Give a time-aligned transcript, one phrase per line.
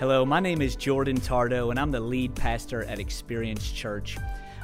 [0.00, 4.16] Hello, my name is Jordan Tardo, and I'm the lead pastor at Experience Church.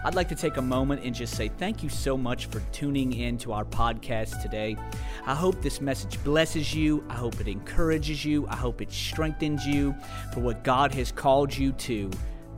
[0.03, 3.13] I'd like to take a moment and just say thank you so much for tuning
[3.13, 4.79] in to our podcast today.
[5.27, 7.05] I hope this message blesses you.
[7.11, 8.47] I hope it encourages you.
[8.49, 9.95] I hope it strengthens you
[10.33, 12.11] for what God has called you to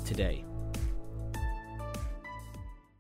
[0.05, 0.45] today.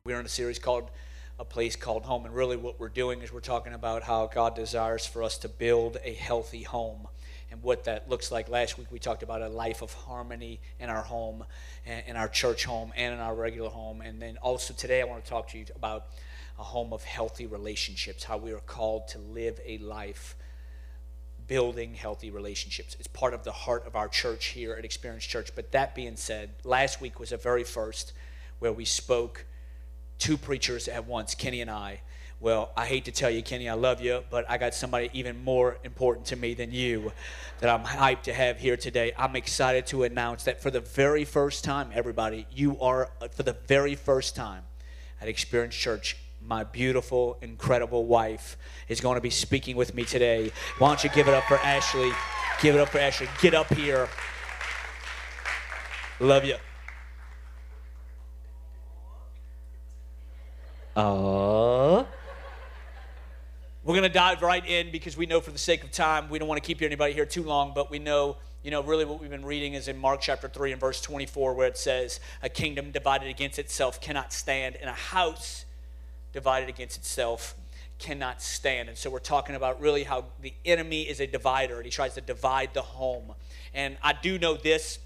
[0.02, 0.90] We're in a series called
[1.38, 4.56] A Place Called Home, and really what we're doing is we're talking about how God
[4.56, 7.06] desires for us to build a healthy home
[7.50, 8.48] and what that looks like.
[8.48, 11.44] Last week we talked about a life of harmony in our home,
[12.06, 14.00] in our church home, and in our regular home.
[14.00, 16.06] And then also today I want to talk to you about
[16.58, 20.36] a home of healthy relationships, how we are called to live a life
[21.46, 22.96] building healthy relationships.
[22.98, 25.50] It's part of the heart of our church here at Experience Church.
[25.54, 28.12] But that being said, last week was a very first
[28.58, 29.46] where we spoke
[30.18, 32.02] two preachers at once, Kenny and I,
[32.40, 35.42] well, I hate to tell you, Kenny, I love you, but I got somebody even
[35.42, 37.12] more important to me than you
[37.58, 39.12] that I'm hyped to have here today.
[39.18, 43.56] I'm excited to announce that for the very first time, everybody, you are, for the
[43.66, 44.62] very first time
[45.20, 50.52] at Experience Church, my beautiful, incredible wife is going to be speaking with me today.
[50.78, 52.12] Why don't you give it up for Ashley?
[52.62, 53.28] Give it up for Ashley.
[53.40, 54.08] Get up here.
[56.20, 56.54] Love you.
[60.94, 62.04] Uh
[63.88, 66.38] we're going to dive right in because we know for the sake of time, we
[66.38, 69.18] don't want to keep anybody here too long, but we know, you know, really what
[69.18, 72.50] we've been reading is in Mark chapter 3 and verse 24, where it says, A
[72.50, 75.64] kingdom divided against itself cannot stand, and a house
[76.34, 77.54] divided against itself
[77.98, 78.90] cannot stand.
[78.90, 82.12] And so we're talking about really how the enemy is a divider, and he tries
[82.16, 83.32] to divide the home.
[83.72, 84.98] And I do know this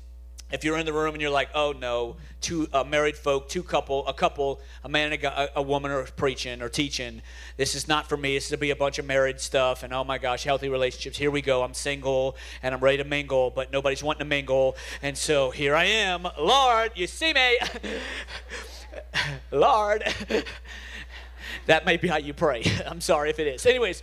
[0.53, 3.63] if you're in the room and you're like, oh no, two uh, married folk, two
[3.63, 7.23] couple, a couple, a man and a, a, woman are preaching or teaching.
[7.57, 8.35] This is not for me.
[8.35, 11.17] This is to be a bunch of married stuff and oh my gosh, healthy relationships.
[11.17, 11.63] Here we go.
[11.63, 14.77] I'm single and I'm ready to mingle, but nobody's wanting to mingle.
[15.03, 16.29] And so here I am.
[16.39, 17.59] Lord, you see me.
[19.51, 20.05] Lord.
[21.67, 22.63] that may be how you pray.
[22.87, 23.65] I'm sorry if it is.
[23.65, 24.03] Anyways,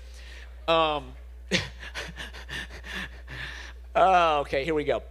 [0.67, 1.13] um,
[3.95, 5.03] uh, okay, here we go.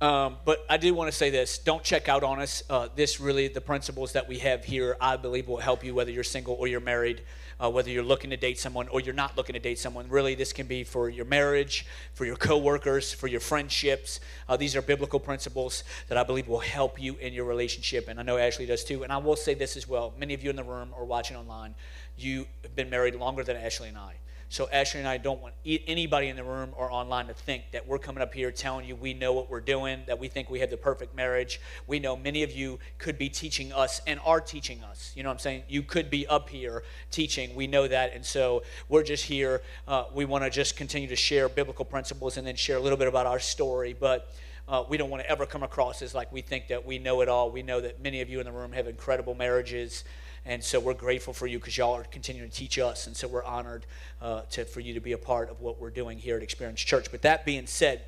[0.00, 2.62] Um, but I do want to say this don't check out on us.
[2.70, 6.10] Uh, this really, the principles that we have here, I believe will help you whether
[6.10, 7.20] you're single or you're married,
[7.62, 10.08] uh, whether you're looking to date someone or you're not looking to date someone.
[10.08, 11.84] Really, this can be for your marriage,
[12.14, 14.20] for your coworkers, for your friendships.
[14.48, 18.08] Uh, these are biblical principles that I believe will help you in your relationship.
[18.08, 19.02] And I know Ashley does too.
[19.02, 21.36] And I will say this as well many of you in the room or watching
[21.36, 21.74] online,
[22.16, 24.14] you have been married longer than Ashley and I.
[24.50, 27.86] So Ashley and I don't want anybody in the room or online to think that
[27.86, 30.58] we're coming up here telling you we know what we're doing, that we think we
[30.58, 31.60] have the perfect marriage.
[31.86, 35.12] We know many of you could be teaching us and are teaching us.
[35.14, 35.62] You know what I'm saying?
[35.68, 37.54] You could be up here teaching.
[37.54, 38.12] We know that.
[38.12, 39.62] And so we're just here.
[39.86, 42.98] Uh, we want to just continue to share biblical principles and then share a little
[42.98, 43.92] bit about our story.
[43.92, 44.34] But
[44.66, 47.20] uh, we don't want to ever come across as like we think that we know
[47.20, 47.52] it all.
[47.52, 50.02] We know that many of you in the room have incredible marriages.
[50.46, 53.06] And so we're grateful for you because y'all are continuing to teach us.
[53.06, 53.86] And so we're honored
[54.22, 56.80] uh, to, for you to be a part of what we're doing here at Experience
[56.80, 57.10] Church.
[57.10, 58.02] But that being said,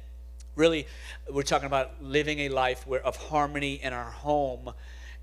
[0.56, 0.86] really,
[1.30, 4.72] we're talking about living a life where, of harmony in our home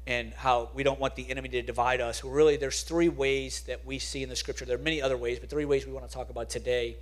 [0.05, 2.23] and how we don't want the enemy to divide us.
[2.23, 4.65] Really, there's three ways that we see in the scripture.
[4.65, 6.97] There are many other ways, but three ways we want to talk about today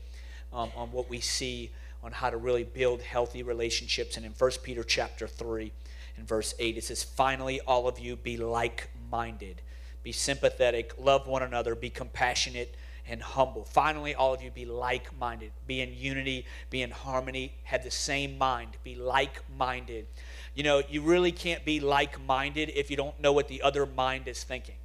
[0.53, 1.71] um, on what we see
[2.03, 4.17] on how to really build healthy relationships.
[4.17, 5.71] And in 1 Peter chapter 3
[6.17, 9.61] and verse 8, it says, Finally, all of you be like minded
[10.07, 12.73] be sympathetic, love one another, be compassionate
[13.09, 13.65] and humble.
[13.65, 17.91] Finally, all of you be like minded, be in unity, be in harmony, have the
[17.91, 20.07] same mind, be like minded.
[20.55, 23.85] You know, you really can't be like minded if you don't know what the other
[23.85, 24.75] mind is thinking.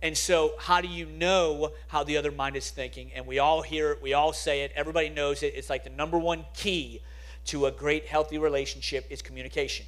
[0.00, 3.10] And so, how do you know how the other mind is thinking?
[3.14, 5.52] And we all hear it, we all say it, everybody knows it.
[5.54, 7.02] It's like the number one key
[7.48, 9.84] to a great, healthy relationship is communication.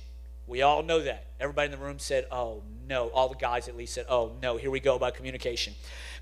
[0.46, 1.26] We all know that.
[1.40, 3.08] Everybody in the room said, oh no.
[3.08, 5.74] All the guys at least said, oh no, here we go about communication.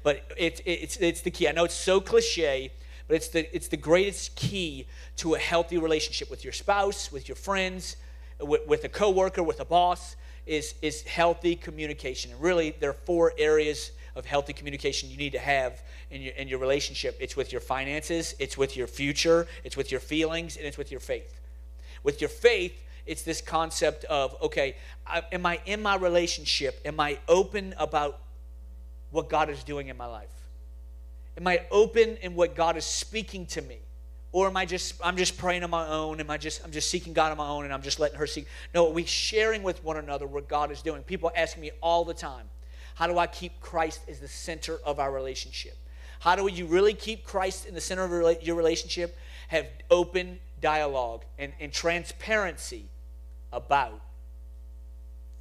[0.02, 1.48] But it, it, it's, it's the key.
[1.48, 2.72] I know it's so cliche,
[3.08, 7.28] but it's the, it's the greatest key to a healthy relationship with your spouse, with
[7.28, 7.96] your friends,
[8.40, 12.32] with, with a coworker, with a boss, is, is healthy communication.
[12.32, 16.34] And really, there are four areas of healthy communication you need to have in your,
[16.34, 20.56] in your relationship it's with your finances, it's with your future, it's with your feelings,
[20.56, 21.40] and it's with your faith.
[22.02, 24.76] With your faith, it's this concept of okay,
[25.06, 26.80] I, am I in my relationship?
[26.84, 28.20] Am I open about
[29.10, 30.30] what God is doing in my life?
[31.36, 33.78] Am I open in what God is speaking to me?
[34.32, 36.20] Or am I just I'm just praying on my own?
[36.20, 38.26] Am I just I'm just seeking God on my own and I'm just letting her
[38.26, 38.46] seek?
[38.74, 41.02] No, we sharing with one another what God is doing?
[41.02, 42.48] People ask me all the time,
[42.94, 45.76] how do I keep Christ as the center of our relationship?
[46.20, 49.16] How do you really keep Christ in the center of your relationship?
[49.52, 52.86] Have open dialogue and, and transparency
[53.52, 54.00] about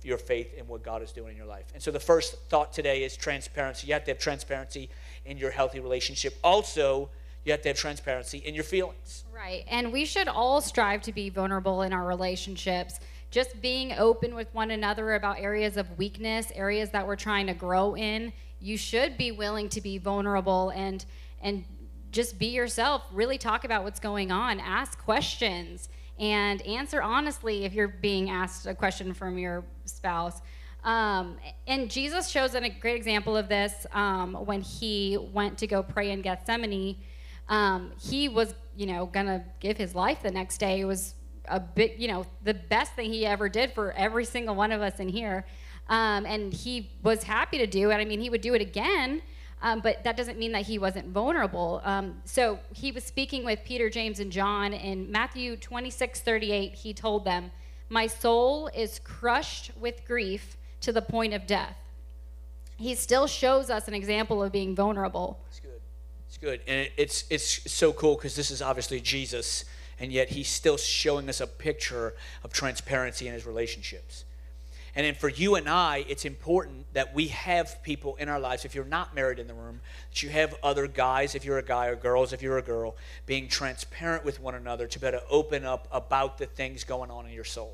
[0.04, 1.66] your faith and what God is doing in your life.
[1.74, 3.88] And so the first thought today is transparency.
[3.88, 4.90] You have to have transparency
[5.26, 6.38] in your healthy relationship.
[6.44, 7.10] Also,
[7.46, 9.24] you have to have transparency in your feelings.
[9.34, 9.64] Right.
[9.70, 13.00] And we should all strive to be vulnerable in our relationships.
[13.30, 17.54] Just being open with one another about areas of weakness, areas that we're trying to
[17.54, 18.34] grow in.
[18.60, 21.06] You should be willing to be vulnerable and
[21.42, 21.64] and
[22.12, 23.04] just be yourself.
[23.12, 24.60] Really talk about what's going on.
[24.60, 30.42] Ask questions and answer honestly if you're being asked a question from your spouse.
[30.84, 31.38] Um,
[31.68, 36.12] and Jesus shows a great example of this um, when he went to go pray
[36.12, 36.98] in Gethsemane.
[37.50, 40.82] Um, he was, you know, gonna give his life the next day.
[40.82, 41.16] It was
[41.48, 44.82] a big, you know, the best thing he ever did for every single one of
[44.82, 45.46] us in here.
[45.88, 47.96] Um, and he was happy to do it.
[47.96, 49.22] I mean, he would do it again.
[49.62, 51.82] Um, but that doesn't mean that he wasn't vulnerable.
[51.84, 56.74] Um, so he was speaking with Peter, James, and John in Matthew 26 38.
[56.74, 57.52] He told them,
[57.90, 61.78] My soul is crushed with grief to the point of death.
[62.78, 65.40] He still shows us an example of being vulnerable.
[65.50, 65.82] It's good.
[66.28, 66.62] It's good.
[66.68, 69.66] And it's, it's so cool because this is obviously Jesus,
[70.00, 74.26] and yet he's still showing us a picture of transparency in his relationships.
[74.96, 78.66] And then for you and I, it's important that we have people in our lives,
[78.66, 79.80] if you're not married in the room,
[80.10, 82.98] that you have other guys, if you're a guy, or girls, if you're a girl,
[83.26, 87.10] being transparent with one another to be able to open up about the things going
[87.10, 87.74] on in your soul.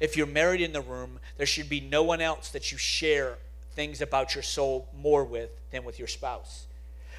[0.00, 3.38] If you're married in the room, there should be no one else that you share
[3.74, 6.66] things about your soul more with than with your spouse.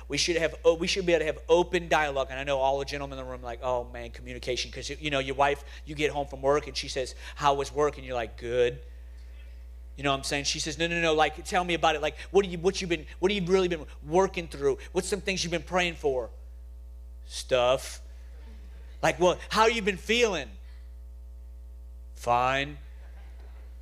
[0.10, 2.28] We should have we should be able to have open dialogue.
[2.30, 4.70] And I know all the gentlemen in the room like, oh man, communication.
[4.70, 7.72] Because you know, your wife, you get home from work and she says, How was
[7.72, 7.98] work?
[7.98, 8.80] And you're like, Good
[9.96, 10.46] you know what I'm saying?
[10.46, 12.02] She says, no, no, no, like tell me about it.
[12.02, 14.78] Like what do you what you been what have you really been working through?
[14.92, 16.30] What's some things you've been praying for?
[17.26, 18.02] Stuff.
[19.02, 20.50] Like well, how you been feeling?
[22.16, 22.78] Fine.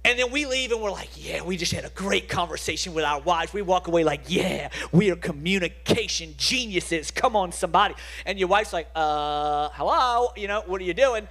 [0.03, 3.05] And then we leave and we're like, yeah, we just had a great conversation with
[3.05, 3.53] our wives.
[3.53, 7.11] We walk away like, yeah, we are communication geniuses.
[7.11, 7.93] Come on, somebody.
[8.25, 11.27] And your wife's like, uh, hello, you know, what are you doing?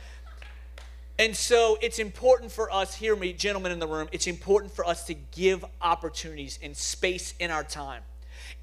[1.20, 4.86] And so it's important for us, hear me, gentlemen in the room, it's important for
[4.86, 8.02] us to give opportunities and space in our time,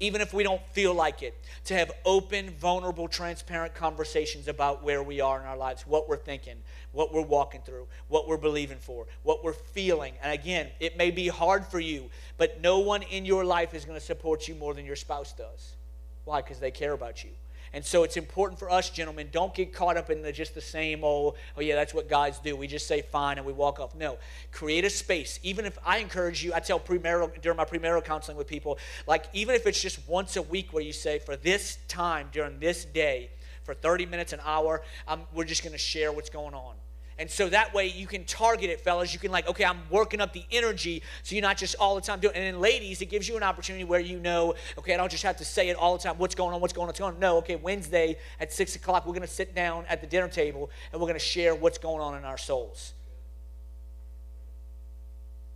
[0.00, 5.04] even if we don't feel like it, to have open, vulnerable, transparent conversations about where
[5.04, 6.56] we are in our lives, what we're thinking,
[6.90, 10.14] what we're walking through, what we're believing for, what we're feeling.
[10.20, 13.84] And again, it may be hard for you, but no one in your life is
[13.84, 15.76] going to support you more than your spouse does.
[16.24, 16.42] Why?
[16.42, 17.30] Because they care about you.
[17.72, 20.60] And so it's important for us, gentlemen, don't get caught up in the, just the
[20.60, 22.56] same old, oh, yeah, that's what guys do.
[22.56, 23.94] We just say fine and we walk off.
[23.94, 24.18] No,
[24.52, 25.38] create a space.
[25.42, 29.26] Even if I encourage you, I tell premarital, during my premarital counseling with people, like
[29.32, 32.84] even if it's just once a week where you say, for this time during this
[32.84, 33.30] day,
[33.62, 36.74] for 30 minutes, an hour, um, we're just going to share what's going on.
[37.18, 39.12] And so that way you can target it, fellas.
[39.12, 42.00] You can like, okay, I'm working up the energy, so you're not just all the
[42.00, 42.34] time doing.
[42.36, 45.24] And then ladies, it gives you an opportunity where you know, okay, I don't just
[45.24, 46.16] have to say it all the time.
[46.18, 46.60] What's going on?
[46.60, 46.88] What's going on?
[46.88, 47.20] What's going on?
[47.20, 50.70] No, okay, Wednesday at six o'clock, we're going to sit down at the dinner table
[50.92, 52.94] and we're going to share what's going on in our souls.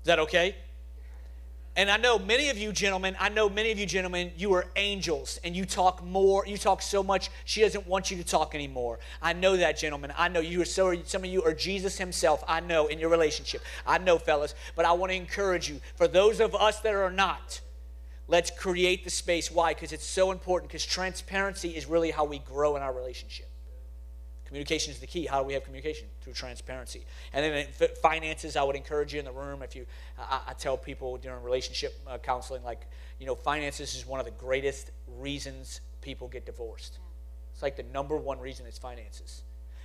[0.03, 0.57] Is that okay?
[1.75, 4.67] And I know many of you gentlemen, I know many of you gentlemen, you are
[4.77, 8.55] angels and you talk more, you talk so much, she doesn't want you to talk
[8.55, 8.99] anymore.
[9.23, 10.13] I know that, gentlemen.
[10.15, 12.45] I know you are so, some of you are Jesus himself.
[12.47, 13.63] I know in your relationship.
[13.87, 14.55] I know, fellas.
[14.77, 17.63] But I want to encourage you, for those of us that are not,
[18.29, 19.51] let's create the space.
[19.51, 19.73] Why?
[19.73, 23.49] Because it's so important, because transparency is really how we grow in our relationship.
[24.53, 25.25] Communication is the key.
[25.25, 26.09] How do we have communication?
[26.21, 27.07] Through transparency.
[27.33, 29.63] And then finances, I would encourage you in the room.
[29.63, 29.87] If you,
[30.19, 32.87] I, I tell people during relationship uh, counseling, like,
[33.19, 36.99] you know, finances is one of the greatest reasons people get divorced.
[37.55, 39.41] It's like the number one reason is finances.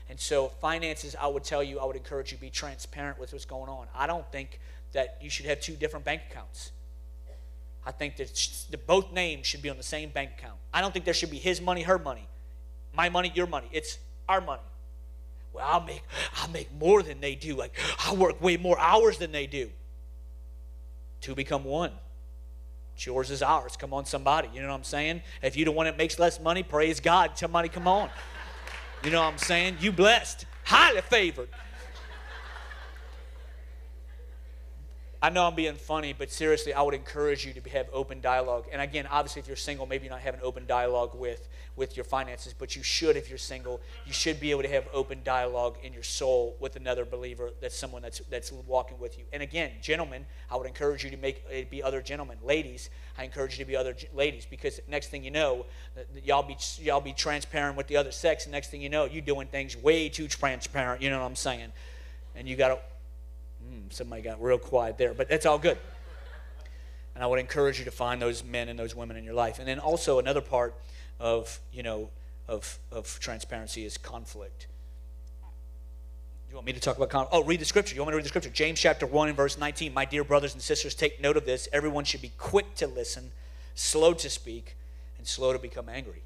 [0.09, 3.45] And so, finances, I would tell you, I would encourage you be transparent with what's
[3.45, 3.87] going on.
[3.95, 4.59] I don't think
[4.91, 6.73] that you should have two different bank accounts.
[7.85, 10.57] I think that both names should be on the same bank account.
[10.73, 12.27] I don't think there should be his money, her money,
[12.93, 13.69] my money, your money.
[13.71, 13.97] It's
[14.27, 14.61] our money.
[15.53, 16.03] Well, I'll make
[16.35, 17.55] I'll make more than they do.
[17.55, 19.69] Like I work way more hours than they do.
[21.21, 21.91] Two become one.
[22.95, 23.77] It's yours is ours.
[23.77, 24.49] Come on, somebody.
[24.53, 25.21] You know what I'm saying?
[25.41, 27.37] If you're the one that makes less money, praise God.
[27.37, 28.09] Somebody come on.
[29.03, 29.77] You know what I'm saying?
[29.79, 31.49] You blessed, highly favored.
[35.19, 38.65] I know I'm being funny, but seriously, I would encourage you to have open dialogue.
[38.71, 41.97] And again, obviously, if you're single, maybe you not have an open dialogue with, with
[41.97, 45.21] your finances, but you should, if you're single, you should be able to have open
[45.23, 49.25] dialogue in your soul with another believer that's someone that's, that's walking with you.
[49.33, 52.37] And again, gentlemen, I would encourage you to make it be other gentlemen.
[52.43, 55.65] Ladies, I encourage you to be other ladies because next thing you know,
[56.23, 59.23] y'all be, y'all be transparent with the other sex, and next thing you know, you're
[59.23, 61.01] doing things way too transparent.
[61.01, 61.71] You know what I'm saying?
[62.35, 62.79] And you got to
[63.67, 65.77] Mm, somebody got real quiet there, but that's all good.
[67.15, 69.59] And I would encourage you to find those men and those women in your life.
[69.59, 70.75] And then also another part
[71.19, 72.09] of, you know,
[72.47, 74.67] of, of transparency is conflict.
[75.41, 77.33] Do you want me to talk about conflict?
[77.33, 77.93] Oh, read the scripture.
[77.93, 78.49] You want me to read the scripture?
[78.49, 79.93] James chapter 1 and verse 19.
[79.93, 81.67] My dear brothers and sisters, take note of this.
[81.73, 83.31] Everyone should be quick to listen,
[83.75, 84.77] slow to speak,
[85.17, 86.21] and slow to become angry.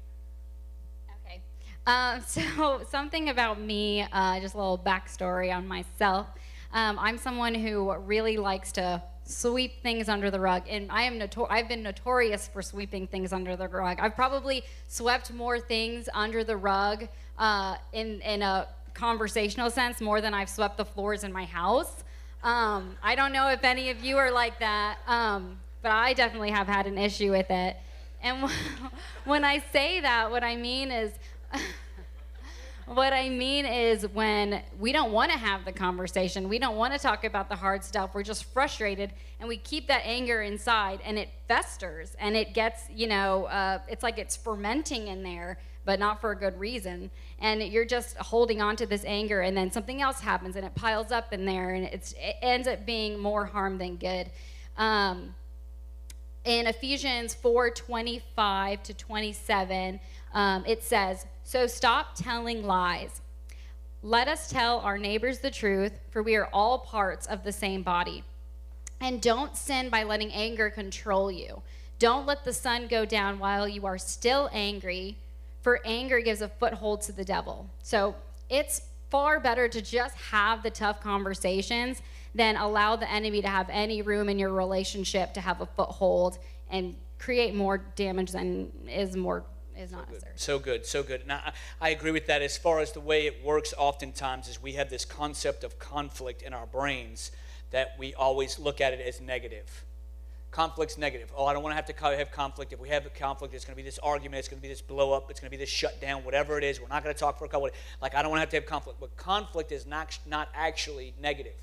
[1.24, 1.40] Okay.
[1.86, 6.28] Uh, so, something about me, uh, just a little backstory on myself.
[6.72, 11.18] Um, I'm someone who really likes to sweep things under the rug, and I am
[11.18, 13.98] notor- I've been notorious for sweeping things under the rug.
[14.00, 20.20] I've probably swept more things under the rug uh, in in a conversational sense more
[20.20, 22.04] than I've swept the floors in my house.
[22.42, 26.50] Um, I don't know if any of you are like that, um, but I definitely
[26.50, 27.76] have had an issue with it.
[28.22, 28.50] And
[29.24, 31.12] when I say that, what I mean is.
[32.86, 36.92] What I mean is when we don't want to have the conversation, we don't want
[36.92, 41.00] to talk about the hard stuff, we're just frustrated and we keep that anger inside
[41.04, 45.58] and it festers and it gets, you know, uh, it's like it's fermenting in there,
[45.84, 47.10] but not for a good reason.
[47.38, 50.74] And you're just holding on to this anger and then something else happens and it
[50.74, 54.28] piles up in there and it ends up being more harm than good.
[54.76, 55.34] Um,
[56.44, 60.00] in Ephesians 4 25 to 27,
[60.32, 63.20] um, it says, So stop telling lies.
[64.02, 67.82] Let us tell our neighbors the truth, for we are all parts of the same
[67.82, 68.24] body.
[69.00, 71.62] And don't sin by letting anger control you.
[71.98, 75.18] Don't let the sun go down while you are still angry,
[75.60, 77.70] for anger gives a foothold to the devil.
[77.82, 78.16] So
[78.50, 82.02] it's far better to just have the tough conversations
[82.34, 86.38] than allow the enemy to have any room in your relationship to have a foothold
[86.70, 89.44] and create more damage than is more
[89.82, 90.26] is not so.
[90.36, 91.22] So good, so good.
[91.22, 92.42] And I, I agree with that.
[92.42, 96.42] As far as the way it works, oftentimes is we have this concept of conflict
[96.42, 97.30] in our brains
[97.70, 99.84] that we always look at it as negative.
[100.50, 101.32] Conflict's negative.
[101.34, 102.74] Oh, I don't want to have to have conflict.
[102.74, 104.38] If we have a conflict, it's going to be this argument.
[104.38, 105.30] It's going to be this blow up.
[105.30, 106.24] It's going to be this shutdown.
[106.24, 107.66] Whatever it is, we're not going to talk for a couple.
[107.66, 107.72] Of,
[108.02, 109.00] like I don't want to have to have conflict.
[109.00, 111.54] But conflict is not not actually negative.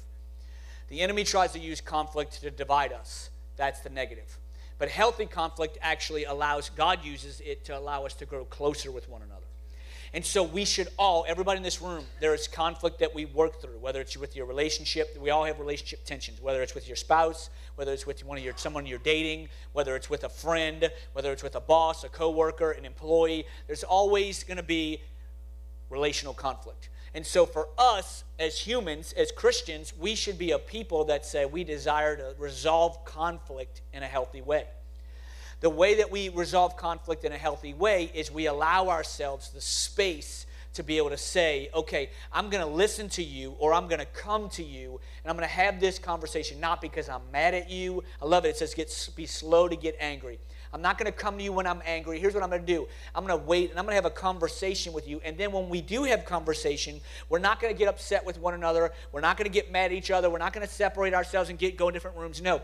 [0.87, 3.29] The enemy tries to use conflict to divide us.
[3.57, 4.38] That's the negative.
[4.79, 9.07] But healthy conflict actually allows, God uses it to allow us to grow closer with
[9.09, 9.45] one another.
[10.13, 13.61] And so we should all, everybody in this room, there is conflict that we work
[13.61, 16.95] through, whether it's with your relationship, we all have relationship tensions, whether it's with your
[16.95, 20.89] spouse, whether it's with one of your someone you're dating, whether it's with a friend,
[21.13, 24.99] whether it's with a boss, a coworker, an employee, there's always going to be
[25.91, 26.89] relational conflict.
[27.13, 31.45] And so, for us as humans, as Christians, we should be a people that say
[31.45, 34.65] we desire to resolve conflict in a healthy way.
[35.61, 39.59] The way that we resolve conflict in a healthy way is we allow ourselves the
[39.59, 43.87] space to be able to say, okay, I'm going to listen to you or I'm
[43.87, 47.23] going to come to you and I'm going to have this conversation, not because I'm
[47.31, 48.03] mad at you.
[48.21, 48.49] I love it.
[48.49, 50.39] It says, get, be slow to get angry.
[50.71, 52.19] I'm not going to come to you when I'm angry.
[52.19, 54.05] Here's what I'm going to do I'm going to wait and I'm going to have
[54.05, 55.19] a conversation with you.
[55.23, 58.53] And then when we do have conversation, we're not going to get upset with one
[58.53, 58.91] another.
[59.11, 60.29] We're not going to get mad at each other.
[60.29, 62.41] We're not going to separate ourselves and get go in different rooms.
[62.41, 62.61] No.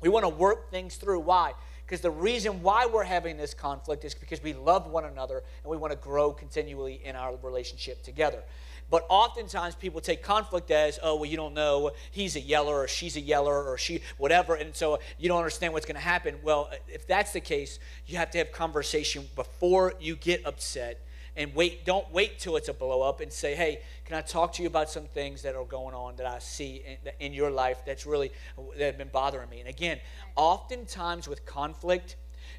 [0.00, 1.20] We want to work things through.
[1.20, 1.52] Why?
[1.86, 5.70] Because the reason why we're having this conflict is because we love one another and
[5.70, 8.42] we want to grow continually in our relationship together.
[8.90, 12.88] But oftentimes people take conflict as, oh, well, you don't know, he's a yeller or
[12.88, 16.36] she's a yeller or she, whatever, and so you don't understand what's going to happen.
[16.42, 21.00] Well, if that's the case, you have to have conversation before you get upset
[21.36, 24.52] and wait don't wait till it's a blow up and say hey can i talk
[24.52, 27.50] to you about some things that are going on that i see in, in your
[27.50, 28.30] life that's really
[28.76, 29.98] that have been bothering me and again
[30.36, 32.16] oftentimes with conflict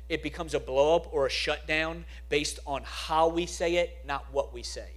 [0.10, 4.26] it becomes a blow up or a shutdown based on how we say it not
[4.32, 4.90] what we say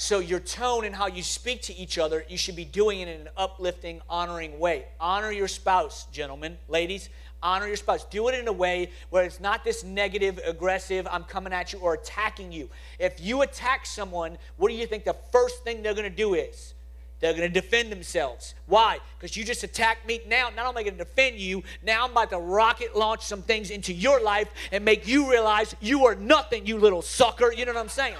[0.00, 3.08] so, your tone and how you speak to each other, you should be doing it
[3.08, 4.86] in an uplifting, honoring way.
[4.98, 7.10] Honor your spouse, gentlemen, ladies.
[7.42, 8.04] Honor your spouse.
[8.04, 11.80] Do it in a way where it's not this negative, aggressive, I'm coming at you
[11.80, 12.70] or attacking you.
[12.98, 16.32] If you attack someone, what do you think the first thing they're going to do
[16.32, 16.72] is?
[17.20, 18.54] They're going to defend themselves.
[18.64, 19.00] Why?
[19.18, 20.22] Because you just attacked me.
[20.26, 23.20] Now, not only am I going to defend you, now I'm about to rocket launch
[23.20, 27.52] some things into your life and make you realize you are nothing, you little sucker.
[27.52, 28.16] You know what I'm saying?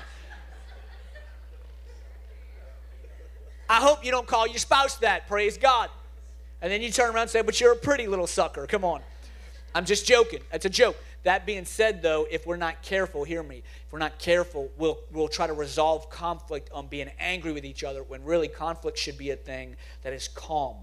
[3.71, 5.29] I hope you don't call your spouse that.
[5.29, 5.91] Praise God.
[6.61, 8.67] And then you turn around and say, But you're a pretty little sucker.
[8.67, 9.01] Come on.
[9.77, 10.41] I'm just joking.
[10.51, 10.97] That's a joke.
[11.23, 14.99] That being said, though, if we're not careful, hear me, if we're not careful, we'll,
[15.13, 19.17] we'll try to resolve conflict on being angry with each other when really conflict should
[19.17, 20.77] be a thing that is calm.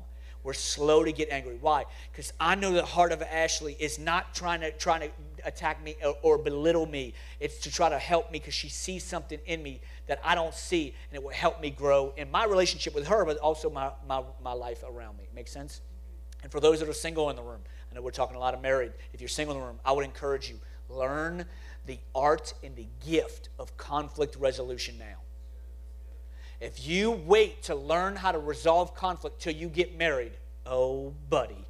[0.43, 1.57] We're slow to get angry.
[1.59, 1.83] Why?
[2.09, 5.09] Because I know the heart of Ashley is not trying to trying to
[5.47, 7.13] attack me or, or belittle me.
[7.39, 10.53] It's to try to help me because she sees something in me that I don't
[10.53, 13.91] see, and it will help me grow in my relationship with her, but also my,
[14.07, 15.27] my, my life around me.
[15.33, 15.81] Make sense?
[16.43, 17.61] And for those that are single in the room,
[17.91, 18.91] I know we're talking a lot of married.
[19.13, 21.45] If you're single in the room, I would encourage you learn
[21.85, 25.21] the art and the gift of conflict resolution now.
[26.59, 30.33] If you wait to learn how to resolve conflict till you get married,
[30.65, 31.66] oh, buddy,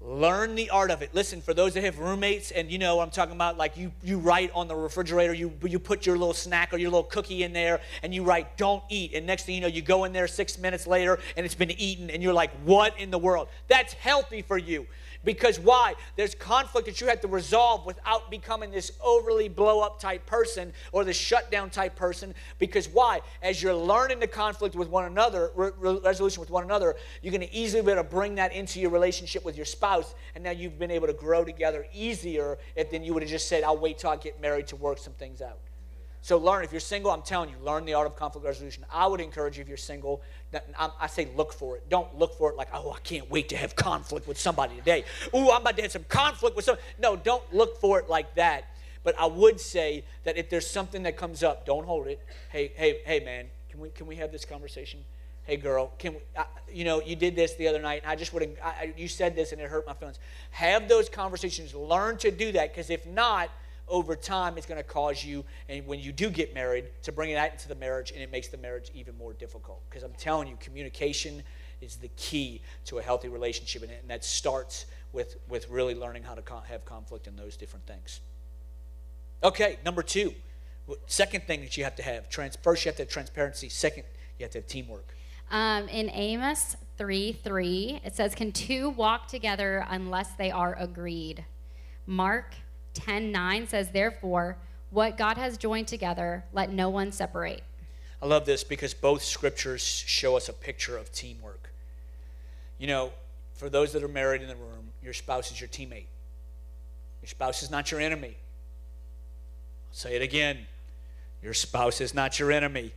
[0.00, 1.14] learn the art of it.
[1.14, 4.18] Listen for those that have roommates and you know i'm talking about like you you
[4.18, 7.52] write on the refrigerator you you put your little snack or your little cookie in
[7.52, 9.14] there and you write don't eat.
[9.14, 11.70] And next thing you know you go in there six minutes later and it's been
[11.72, 13.48] eaten and you're like what in the world?
[13.68, 14.86] That's healthy for you
[15.24, 15.94] because why?
[16.16, 20.72] There's conflict that you have to resolve without becoming this overly blow up type person
[20.92, 22.34] or the shutdown type person.
[22.58, 23.20] Because why?
[23.42, 27.46] As you're learning the conflict with one another, re- resolution with one another, you're going
[27.46, 30.14] to easily be able to bring that into your relationship with your spouse.
[30.34, 33.48] And now you've been able to grow together easier if then you would have just
[33.48, 35.58] said, I'll wait till I get married to work some things out.
[36.22, 36.64] So learn.
[36.64, 38.84] If you're single, I'm telling you, learn the art of conflict resolution.
[38.92, 40.22] I would encourage you if you're single.
[40.78, 41.88] I say look for it.
[41.88, 45.04] Don't look for it like, oh, I can't wait to have conflict with somebody today.
[45.34, 46.76] Ooh, I'm about to have some conflict with some.
[46.98, 48.64] No, don't look for it like that.
[49.02, 52.20] But I would say that if there's something that comes up, don't hold it.
[52.50, 55.02] Hey, hey, hey, man, can we can we have this conversation?
[55.44, 56.20] Hey, girl, can we?
[56.36, 58.02] I, you know, you did this the other night.
[58.06, 58.56] I just would.
[58.96, 60.18] you said this and it hurt my feelings.
[60.50, 61.74] Have those conversations.
[61.74, 63.48] Learn to do that because if not
[63.90, 67.34] over time it's going to cause you and when you do get married to bring
[67.34, 69.82] that into the marriage and it makes the marriage even more difficult.
[69.90, 71.42] Because i'm telling you communication
[71.80, 76.34] is the key to a healthy relationship and that starts with with really learning how
[76.34, 78.20] to have conflict and those different things.
[79.42, 80.32] Okay number two.
[81.06, 84.04] Second thing that you have to have trans, first you have to have transparency second
[84.38, 85.14] you have to have teamwork.
[85.50, 91.44] Um, in amos 3 3 it says can two walk together unless they are agreed?
[92.06, 92.54] Mark
[93.04, 94.56] 10 9 says, Therefore,
[94.90, 97.62] what God has joined together, let no one separate.
[98.22, 101.72] I love this because both scriptures show us a picture of teamwork.
[102.78, 103.12] You know,
[103.54, 106.06] for those that are married in the room, your spouse is your teammate.
[107.22, 108.36] Your spouse is not your enemy.
[109.88, 110.66] I'll say it again
[111.42, 112.92] your spouse is not your enemy.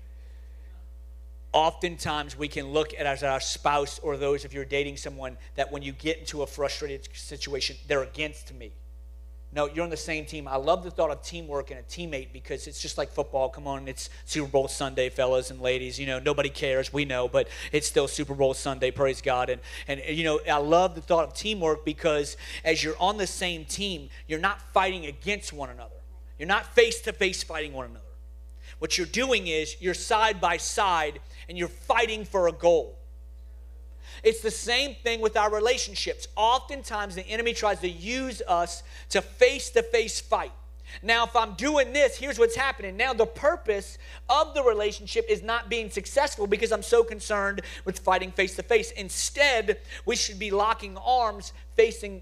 [1.54, 5.84] Oftentimes, we can look at our spouse or those if you're dating someone that when
[5.84, 8.72] you get into a frustrated situation, they're against me.
[9.56, 10.48] No, you're on the same team.
[10.48, 13.50] I love the thought of teamwork and a teammate because it's just like football.
[13.50, 16.00] Come on, it's Super Bowl Sunday, fellas and ladies.
[16.00, 19.52] You know, nobody cares, we know, but it's still Super Bowl Sunday, praise God.
[19.52, 22.36] And, and you know, I love the thought of teamwork because
[22.66, 25.92] as you're on the same team, you're not fighting against one another.
[26.40, 28.00] You're not face to face fighting one another.
[28.80, 32.98] What you're doing is you're side by side and you're fighting for a goal.
[34.24, 36.28] It's the same thing with our relationships.
[36.36, 40.54] Oftentimes, the enemy tries to use us to face to face fight.
[41.02, 42.96] Now, if I'm doing this, here's what's happening.
[42.96, 43.98] Now, the purpose
[44.30, 48.64] of the relationship is not being successful because I'm so concerned with fighting face to
[48.64, 48.92] face.
[48.92, 52.22] Instead, we should be locking arms, facing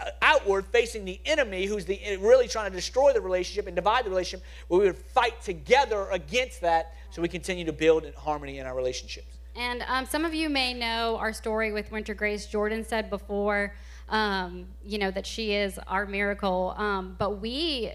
[0.00, 4.04] uh, outward, facing the enemy who's the, really trying to destroy the relationship and divide
[4.04, 4.46] the relationship.
[4.68, 9.35] We would fight together against that so we continue to build harmony in our relationships.
[9.56, 12.46] And um, some of you may know our story with Winter Grace.
[12.46, 13.74] Jordan said before,
[14.10, 16.74] um, you know, that she is our miracle.
[16.76, 17.90] Um, but we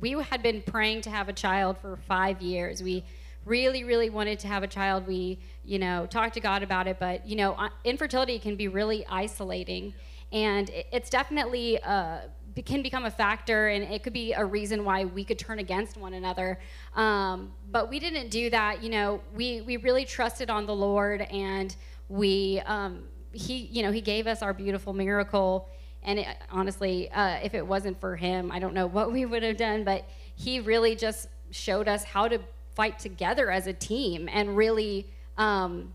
[0.00, 2.82] we had been praying to have a child for five years.
[2.82, 3.04] We
[3.44, 5.06] really, really wanted to have a child.
[5.06, 6.98] We, you know, talked to God about it.
[6.98, 9.94] But you know, infertility can be really isolating,
[10.32, 11.80] and it's definitely.
[11.82, 12.22] Uh,
[12.62, 15.96] can become a factor and it could be a reason why we could turn against
[15.96, 16.58] one another.
[16.94, 19.20] Um, but we didn't do that you know.
[19.34, 21.74] We we really trusted on the lord and
[22.08, 25.68] we um, he you know he gave us our beautiful miracle.
[26.06, 29.42] And it, honestly uh, if it wasn't for him i don't know what we would
[29.42, 32.40] have done but he really just showed us how to
[32.74, 35.06] fight together as a team and really
[35.38, 35.94] um,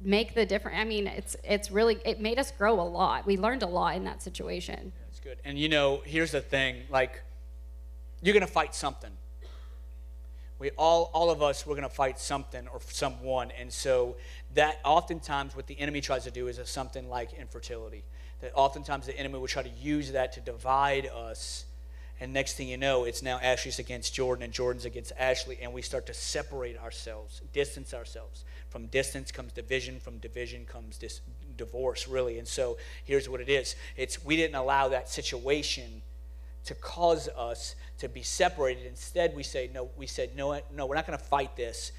[0.00, 0.76] make the difference.
[0.78, 3.26] I mean it's it's really it made us grow a lot.
[3.26, 5.38] We learned a lot in that situation good.
[5.44, 7.22] And you know, here's the thing like,
[8.22, 9.10] you're going to fight something.
[10.58, 13.50] We all, all of us, we're going to fight something or someone.
[13.58, 14.16] And so,
[14.54, 18.04] that oftentimes what the enemy tries to do is something like infertility.
[18.40, 21.64] That oftentimes the enemy will try to use that to divide us
[22.22, 25.58] And next thing you know, it's now Ashley's against Jordan and Jordan's against Ashley.
[25.60, 28.44] And we start to separate ourselves, distance ourselves.
[28.68, 31.20] From distance comes division, from division comes dis-
[31.56, 32.38] divorce, really.
[32.38, 36.00] And so here's what it is it's we didn't allow that situation
[36.66, 38.86] to cause us to be separated.
[38.86, 41.90] Instead, we say, no, we said, no, no, we're not going to fight this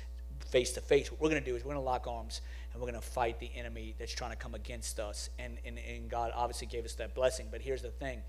[0.48, 1.12] face to face.
[1.12, 2.40] What we're going to do is we're going to lock arms
[2.74, 5.30] and we're going to fight the enemy that's trying to come against us.
[5.38, 7.48] And, and, and God obviously gave us that blessing.
[7.52, 8.22] But here's the thing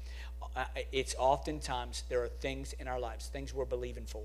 [0.92, 4.24] it's oftentimes there are things in our lives, things we're believing for,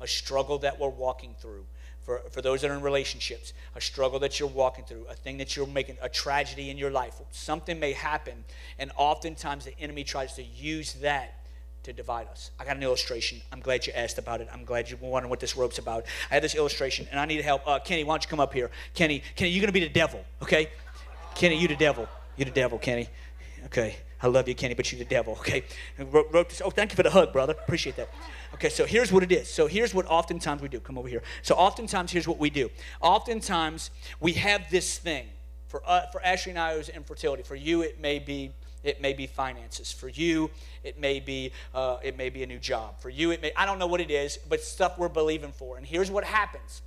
[0.00, 1.64] a struggle that we're walking through.
[2.02, 5.36] For, for those that are in relationships, a struggle that you're walking through, a thing
[5.38, 8.44] that you're making, a tragedy in your life, something may happen,
[8.78, 11.37] and oftentimes the enemy tries to use that
[11.82, 12.50] to divide us.
[12.58, 13.40] I got an illustration.
[13.52, 14.48] I'm glad you asked about it.
[14.52, 16.04] I'm glad you were wondering what this rope's about.
[16.30, 17.66] I have this illustration, and I need help.
[17.66, 18.70] Uh, Kenny, why don't you come up here?
[18.94, 20.70] Kenny, Kenny, you're to be the devil, okay?
[21.34, 22.08] Kenny, you the devil.
[22.36, 23.08] You the devil, Kenny.
[23.66, 23.96] Okay.
[24.20, 25.62] I love you, Kenny, but you the devil, okay?
[25.96, 26.60] Wrote, wrote this.
[26.64, 27.52] Oh, thank you for the hug, brother.
[27.52, 28.08] Appreciate that.
[28.54, 29.48] Okay, so here's what it is.
[29.48, 30.80] So here's what oftentimes we do.
[30.80, 31.22] Come over here.
[31.42, 32.70] So oftentimes, here's what we do.
[33.00, 35.28] Oftentimes, we have this thing.
[35.68, 37.42] For, uh, for Ashley and I, it was infertility.
[37.42, 38.52] For you, it may be
[38.88, 39.92] it may be finances.
[39.92, 40.50] For you,
[40.82, 43.00] it may be uh, it may be a new job.
[43.00, 45.76] For you, it may I don't know what it is, but stuff we're believing for.
[45.76, 46.82] And here's what happens.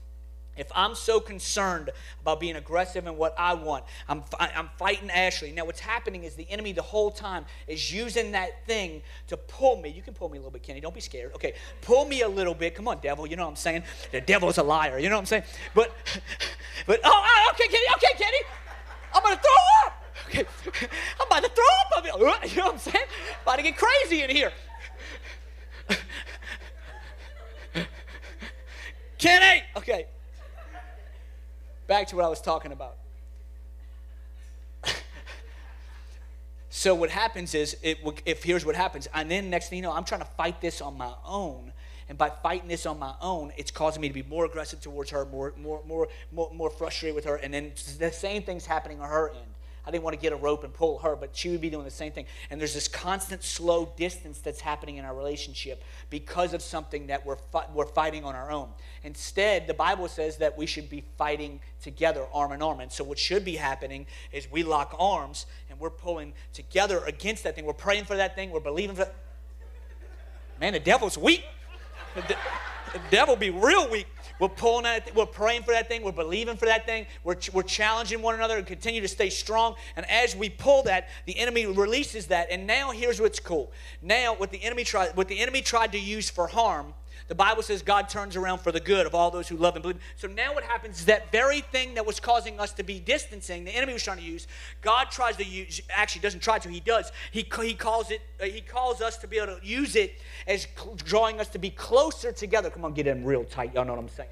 [0.57, 5.53] If I'm so concerned about being aggressive in what I want, I'm, I'm fighting Ashley.
[5.53, 9.77] Now, what's happening is the enemy the whole time is using that thing to pull
[9.77, 9.89] me.
[9.89, 10.81] You can pull me a little bit, Kenny.
[10.81, 11.33] Don't be scared.
[11.35, 12.75] Okay, pull me a little bit.
[12.75, 13.25] Come on, devil.
[13.25, 13.83] You know what I'm saying?
[14.11, 14.99] The devil's a liar.
[14.99, 15.43] You know what I'm saying?
[15.73, 15.95] But,
[16.85, 17.85] but oh, oh okay, Kenny.
[17.95, 18.37] Okay, Kenny.
[19.15, 20.00] I'm gonna throw up.
[20.33, 21.65] I'm about to throw
[21.97, 22.05] up.
[22.05, 22.17] Uh,
[22.47, 23.05] you know what I'm saying?
[23.43, 24.51] About to get crazy in here.
[29.17, 29.63] Kenny.
[29.75, 30.07] Okay
[31.91, 32.95] back to what I was talking about.
[36.69, 39.91] so what happens is, it, if here's what happens, and then next thing you know,
[39.91, 41.73] I'm trying to fight this on my own,
[42.07, 45.09] and by fighting this on my own, it's causing me to be more aggressive towards
[45.09, 49.01] her, more, more, more, more, more frustrated with her, and then the same thing's happening
[49.01, 49.53] on her end.
[49.85, 51.85] I didn't want to get a rope and pull her, but she would be doing
[51.85, 52.25] the same thing.
[52.49, 57.25] And there's this constant slow distance that's happening in our relationship because of something that
[57.25, 58.69] we're, fi- we're fighting on our own.
[59.03, 62.79] Instead, the Bible says that we should be fighting together, arm in arm.
[62.79, 67.43] And so, what should be happening is we lock arms and we're pulling together against
[67.45, 67.65] that thing.
[67.65, 68.51] We're praying for that thing.
[68.51, 69.09] We're believing for.
[70.59, 71.43] Man, the devil's weak.
[72.13, 72.37] The, de-
[72.93, 74.05] the devil be real weak.
[74.41, 77.35] We're pulling at it, we're praying for that thing, we're believing for that thing, we're,
[77.53, 79.75] we're challenging one another and continue to stay strong.
[79.95, 82.47] And as we pull that, the enemy releases that.
[82.49, 83.71] And now here's what's cool.
[84.01, 86.95] Now, what the enemy tried, what the enemy tried to use for harm,
[87.31, 89.81] the Bible says God turns around for the good of all those who love and
[89.81, 90.01] believe.
[90.17, 93.63] So now what happens is that very thing that was causing us to be distancing,
[93.63, 94.47] the enemy was trying to use,
[94.81, 97.09] God tries to use, actually doesn't try to, he does.
[97.31, 100.67] He, he calls it, uh, he calls us to be able to use it as
[101.05, 102.69] drawing us to be closer together.
[102.69, 103.73] Come on, get in real tight.
[103.73, 104.27] Y'all know what I'm saying.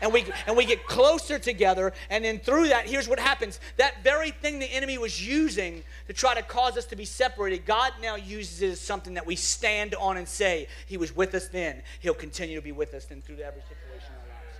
[0.00, 3.60] And we and we get closer together, and then through that, here's what happens.
[3.76, 7.66] That very thing the enemy was using to try to cause us to be separated,
[7.66, 11.34] God now uses it as something that we stand on and say, He was with
[11.34, 14.58] us then, He'll continue to be with us then through every situation in our lives.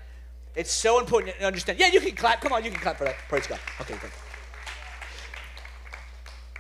[0.55, 1.79] It's so important to understand.
[1.79, 2.41] Yeah, you can clap.
[2.41, 3.17] Come on, you can clap for that.
[3.29, 3.61] Praise God.
[3.81, 3.95] Okay.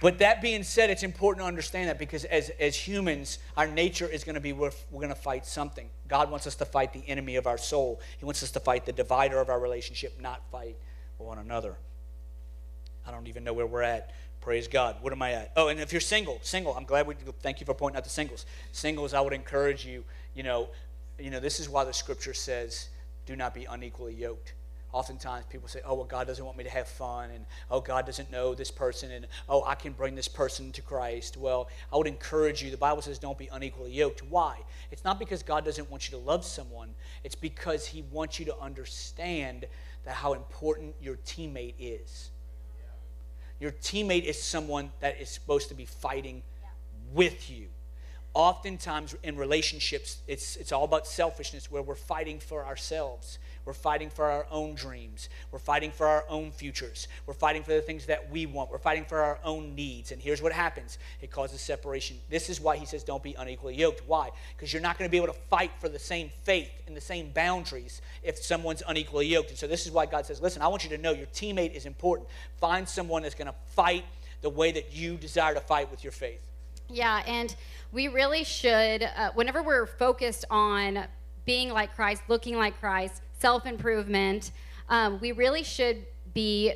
[0.01, 4.07] But that being said, it's important to understand that because as, as humans, our nature
[4.07, 5.89] is going to be we're, we're going to fight something.
[6.07, 8.01] God wants us to fight the enemy of our soul.
[8.19, 10.77] He wants us to fight the divider of our relationship, not fight
[11.19, 11.77] one another.
[13.07, 14.13] I don't even know where we're at.
[14.41, 14.97] Praise God.
[15.01, 15.53] What am I at?
[15.57, 18.11] Oh, and if you're single, single, I'm glad we thank you for pointing out the
[18.11, 18.45] singles.
[18.73, 20.05] Singles, I would encourage you,
[20.35, 20.69] you know,
[21.19, 22.91] you know, this is why the scripture says,
[23.25, 24.53] do not be unequally yoked
[24.97, 28.07] oftentimes people say, oh, well, God doesn't want me to have fun, and oh, God
[28.07, 31.37] doesn't know this person, and oh, I can bring this person to Christ.
[31.37, 32.71] Well, I would encourage you.
[32.71, 34.23] The Bible says don't be unequally yoked.
[34.23, 34.59] Why?
[34.91, 38.47] It's not because God doesn't want you to love someone, it's because He wants you
[38.47, 39.67] to understand
[40.05, 42.31] that how important your teammate is.
[43.61, 46.43] Your teammate is someone that is supposed to be fighting
[47.13, 47.67] with you
[48.37, 54.11] oftentimes in relationships it's, it's all about selfishness where we're fighting for ourselves we're fighting
[54.11, 55.29] for our own dreams.
[55.51, 57.09] We're fighting for our own futures.
[57.27, 58.71] We're fighting for the things that we want.
[58.71, 60.13] We're fighting for our own needs.
[60.13, 62.17] And here's what happens it causes separation.
[62.31, 64.03] This is why he says don't be unequally yoked.
[64.07, 64.31] Why?
[64.57, 67.01] Because you're not going to be able to fight for the same faith and the
[67.01, 69.51] same boundaries if someone's unequally yoked.
[69.51, 71.75] And so this is why God says, listen, I want you to know your teammate
[71.75, 72.29] is important.
[72.61, 74.05] Find someone that's going to fight
[74.43, 76.41] the way that you desire to fight with your faith.
[76.89, 77.55] Yeah, and
[77.93, 81.07] we really should, uh, whenever we're focused on
[81.45, 84.51] being like Christ, looking like Christ, self improvement.
[84.89, 86.75] Um, we really should be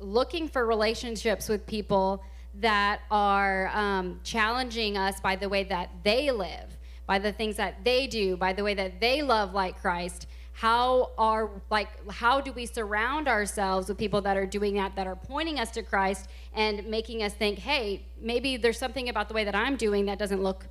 [0.00, 2.22] looking for relationships with people
[2.54, 7.84] that are um, challenging us by the way that they live, by the things that
[7.84, 10.26] they do, by the way that they love like Christ.
[10.56, 15.06] How are like how do we surround ourselves with people that are doing that that
[15.06, 19.34] are pointing us to Christ and making us think, hey, maybe there's something about the
[19.34, 20.66] way that I'm doing that doesn't look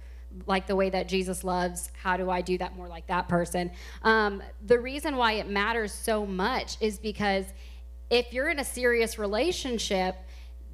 [0.48, 1.92] like the way that Jesus loves.
[2.02, 3.70] How do I do that more like that person?
[4.02, 7.46] Um, the reason why it matters so much is because
[8.10, 10.16] if you're in a serious relationship,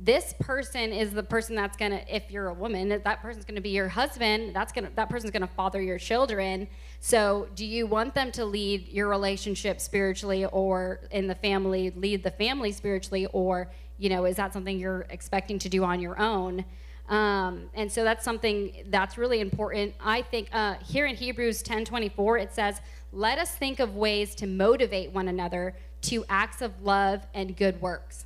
[0.03, 3.69] this person is the person that's gonna if you're a woman that person's gonna be
[3.69, 6.67] your husband that's gonna that person's gonna father your children.
[6.99, 12.23] So do you want them to lead your relationship spiritually or in the family lead
[12.23, 13.27] the family spiritually?
[13.27, 16.65] Or you know is that something you're expecting to do on your own?
[17.07, 19.93] Um, and so that's something that's really important.
[19.99, 22.81] I think uh, here in hebrews 10 24 it says
[23.13, 27.79] let us think of ways to motivate one another to acts of love and good
[27.81, 28.25] works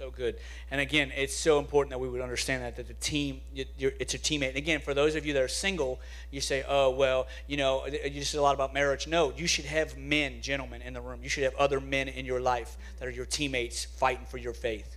[0.00, 0.36] so good.
[0.70, 4.18] And again, it's so important that we would understand that that the team, it's a
[4.18, 4.48] teammate.
[4.48, 7.86] And again, for those of you that are single, you say, "Oh, well, you know,
[7.86, 11.20] you said a lot about marriage." No, you should have men, gentlemen, in the room.
[11.22, 14.54] You should have other men in your life that are your teammates, fighting for your
[14.54, 14.96] faith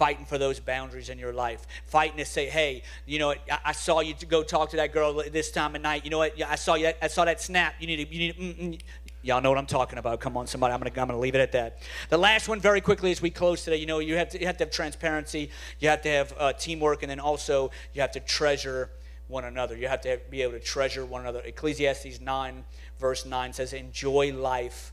[0.00, 3.72] fighting for those boundaries in your life, fighting to say, hey, you know, I, I
[3.72, 6.04] saw you go talk to that girl this time of night.
[6.04, 6.40] You know what?
[6.40, 6.92] I saw you.
[7.02, 7.74] I saw that snap.
[7.78, 8.14] You need to.
[8.14, 8.32] You need.
[8.34, 8.80] To, mm, mm.
[9.22, 10.18] Y'all know what I'm talking about.
[10.20, 10.72] Come on, somebody.
[10.72, 11.78] I'm gonna, I'm gonna leave it at that.
[12.08, 13.76] The last one, very quickly, as we close today.
[13.76, 15.50] You know, you have to, you have to have transparency.
[15.78, 18.90] You have to have uh, teamwork, and then also you have to treasure
[19.28, 19.76] one another.
[19.76, 21.40] You have to have, be able to treasure one another.
[21.44, 22.64] Ecclesiastes 9,
[22.98, 24.92] verse 9 says, "Enjoy life."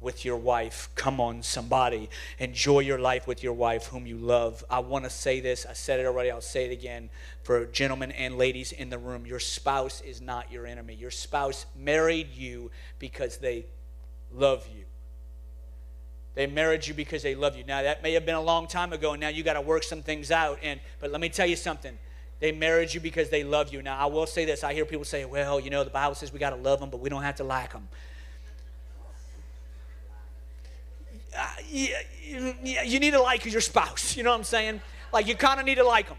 [0.00, 0.88] With your wife.
[0.94, 2.08] Come on, somebody.
[2.38, 4.64] Enjoy your life with your wife, whom you love.
[4.70, 5.66] I want to say this.
[5.68, 6.30] I said it already.
[6.30, 7.10] I'll say it again
[7.42, 9.26] for gentlemen and ladies in the room.
[9.26, 10.94] Your spouse is not your enemy.
[10.94, 13.66] Your spouse married you because they
[14.32, 14.84] love you.
[16.34, 17.64] They married you because they love you.
[17.64, 19.82] Now, that may have been a long time ago, and now you got to work
[19.82, 20.58] some things out.
[20.62, 21.98] And But let me tell you something.
[22.38, 23.82] They married you because they love you.
[23.82, 24.64] Now, I will say this.
[24.64, 26.88] I hear people say, well, you know, the Bible says we got to love them,
[26.88, 27.88] but we don't have to like them.
[31.36, 34.16] Uh, you, you need to like your spouse.
[34.16, 34.80] You know what I'm saying?
[35.12, 36.18] Like you kind of need to like them,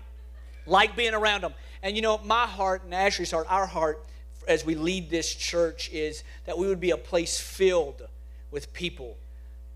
[0.65, 1.53] like being around them.
[1.83, 4.05] And you know, my heart and Ashley's heart, our heart,
[4.47, 8.07] as we lead this church, is that we would be a place filled
[8.51, 9.17] with people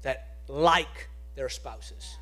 [0.02, 2.18] that like their spouses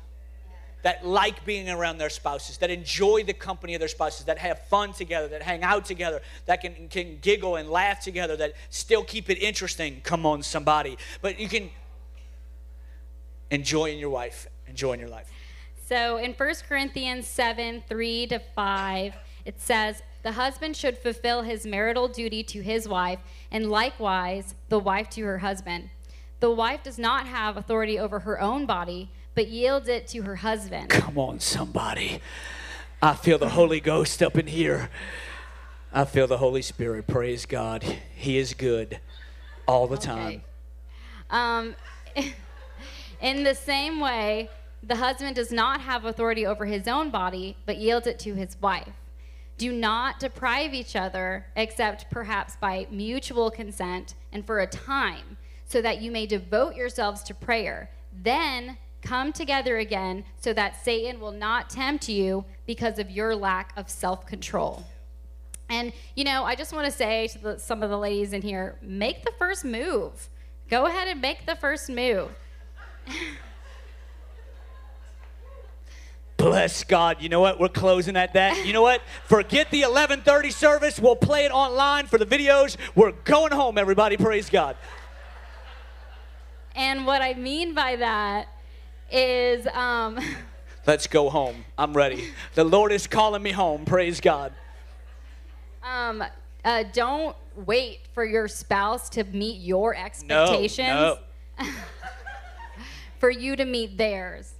[0.84, 4.60] that like being around their spouses, that enjoy the company of their spouses, that have
[4.66, 9.02] fun together, that hang out together, that can, can giggle and laugh together, that still
[9.02, 10.02] keep it interesting.
[10.04, 10.98] Come on, somebody.
[11.22, 11.70] But you can
[13.54, 15.30] enjoying your wife, enjoying your life.
[15.86, 19.14] So in 1 Corinthians 7 3 to 5,
[19.44, 24.78] it says, The husband should fulfill his marital duty to his wife, and likewise the
[24.78, 25.90] wife to her husband.
[26.40, 30.36] The wife does not have authority over her own body, but yields it to her
[30.36, 30.90] husband.
[30.90, 32.20] Come on, somebody.
[33.00, 34.90] I feel the Holy Ghost up in here.
[35.92, 37.06] I feel the Holy Spirit.
[37.06, 37.84] Praise God.
[38.16, 38.98] He is good
[39.68, 40.42] all the okay.
[41.30, 41.74] time.
[41.76, 41.76] Um,
[43.24, 44.50] In the same way,
[44.82, 48.60] the husband does not have authority over his own body, but yields it to his
[48.60, 48.92] wife.
[49.56, 55.80] Do not deprive each other, except perhaps by mutual consent and for a time, so
[55.80, 57.88] that you may devote yourselves to prayer.
[58.12, 63.72] Then come together again, so that Satan will not tempt you because of your lack
[63.74, 64.84] of self control.
[65.70, 68.42] And, you know, I just want to say to the, some of the ladies in
[68.42, 70.28] here make the first move.
[70.68, 72.30] Go ahead and make the first move.
[76.36, 77.22] Bless God.
[77.22, 77.58] You know what?
[77.58, 78.66] We're closing at that.
[78.66, 79.00] You know what?
[79.24, 81.00] Forget the 11:30 service.
[81.00, 82.76] We'll play it online for the videos.
[82.94, 84.16] We're going home, everybody.
[84.16, 84.76] Praise God.
[86.76, 88.48] And what I mean by that
[89.10, 90.18] is um
[90.86, 91.64] Let's go home.
[91.78, 92.28] I'm ready.
[92.54, 93.86] The Lord is calling me home.
[93.86, 94.52] Praise God.
[95.82, 96.22] Um
[96.64, 97.36] uh, don't
[97.66, 100.88] wait for your spouse to meet your expectations.
[100.88, 101.18] No,
[101.60, 101.66] no.
[103.24, 104.52] for you to meet theirs.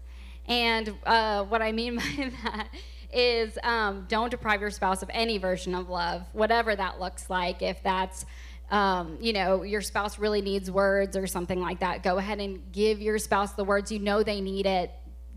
[0.49, 2.69] And uh, what I mean by that
[3.13, 7.61] is um, don't deprive your spouse of any version of love, whatever that looks like.
[7.61, 8.25] If that's,
[8.71, 12.63] um, you know, your spouse really needs words or something like that, go ahead and
[12.73, 13.93] give your spouse the words.
[13.93, 14.91] You know they need it.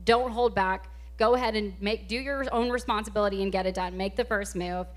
[0.05, 0.89] Don't hold back.
[1.17, 3.97] Go ahead and make do your own responsibility and get it done.
[3.97, 4.87] Make the first move.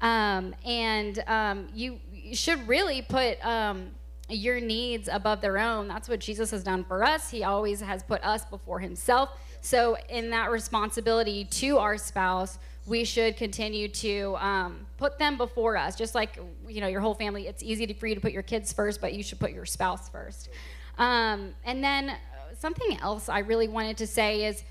[0.00, 1.98] Um, and um, you,
[2.32, 3.90] should really put um,
[4.30, 5.88] your needs above their own.
[5.88, 7.30] That's what Jesus has done for us.
[7.30, 9.30] He always has put us before himself.
[9.60, 15.76] So, in that responsibility to our spouse, we should continue to um, put them before
[15.76, 15.96] us.
[15.96, 17.46] Just like you know, your whole family.
[17.46, 20.08] It's easy for you to put your kids first, but you should put your spouse
[20.08, 20.48] first.
[20.98, 22.14] Um, and then uh,
[22.58, 24.62] something else I really wanted to say is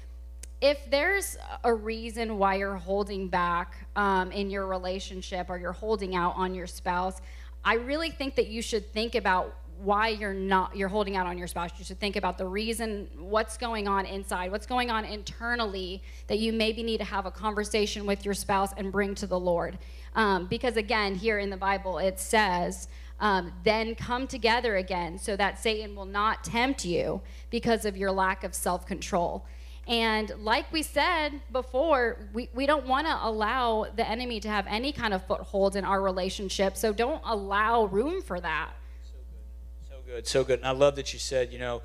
[0.61, 6.15] if there's a reason why you're holding back um, in your relationship or you're holding
[6.15, 7.21] out on your spouse,
[7.63, 11.37] I really think that you should think about why you're not you're holding out on
[11.37, 11.71] your spouse.
[11.77, 16.37] You should think about the reason what's going on inside what's going on internally that
[16.39, 19.77] you maybe need to have a conversation with your spouse and bring to the lord.
[20.15, 22.87] Um, because again here in the bible it says
[23.21, 28.11] um, then come together again so that satan will not tempt you because of your
[28.11, 29.45] lack of self-control
[29.89, 34.67] and like we said before, we, we don't want to allow the enemy to have
[34.67, 36.77] any kind of foothold in our relationship.
[36.77, 38.69] So don't allow room for that
[39.03, 40.27] So good, so good.
[40.27, 40.59] So good.
[40.59, 41.81] And I love that you said, you know,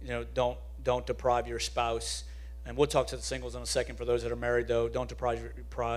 [0.00, 2.24] you know, don't don't deprive your spouse.
[2.64, 3.96] And we'll talk to the singles in a second.
[3.96, 5.42] For those that are married, though, don't deprive